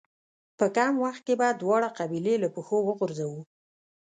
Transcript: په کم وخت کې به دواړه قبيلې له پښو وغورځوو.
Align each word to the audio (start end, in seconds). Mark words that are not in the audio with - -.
په 0.57 0.65
کم 0.75 0.93
وخت 1.03 1.21
کې 1.27 1.33
به 1.39 1.47
دواړه 1.61 1.89
قبيلې 1.99 2.35
له 2.43 2.47
پښو 2.55 2.77
وغورځوو. 2.83 3.41